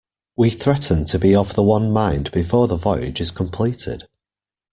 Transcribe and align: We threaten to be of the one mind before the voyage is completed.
We 0.35 0.49
threaten 0.49 1.03
to 1.03 1.19
be 1.19 1.35
of 1.35 1.53
the 1.53 1.61
one 1.61 1.91
mind 1.91 2.31
before 2.31 2.67
the 2.67 2.75
voyage 2.75 3.21
is 3.21 3.29
completed. 3.29 4.05